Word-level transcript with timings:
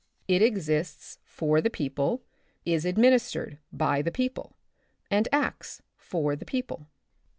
It 0.27 0.41
exists 0.41 1.19
for 1.23 1.61
the 1.61 1.69
people, 1.69 2.23
is 2.65 2.85
administered 2.85 3.59
by 3.71 4.01
the 4.01 4.09
people, 4.11 4.55
and 5.11 5.27
acts 5.31 5.83
for 5.95 6.35
the 6.35 6.43
people. 6.43 6.87